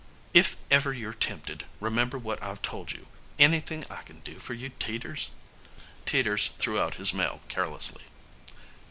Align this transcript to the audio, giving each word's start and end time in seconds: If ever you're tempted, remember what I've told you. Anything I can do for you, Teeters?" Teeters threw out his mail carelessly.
If 0.33 0.55
ever 0.71 0.93
you're 0.93 1.13
tempted, 1.13 1.63
remember 1.79 2.17
what 2.17 2.41
I've 2.41 2.63
told 2.63 2.91
you. 2.91 3.05
Anything 3.37 3.85
I 3.87 4.01
can 4.01 4.19
do 4.21 4.39
for 4.39 4.55
you, 4.55 4.69
Teeters?" 4.79 5.29
Teeters 6.07 6.47
threw 6.57 6.79
out 6.79 6.95
his 6.95 7.13
mail 7.13 7.41
carelessly. 7.49 8.05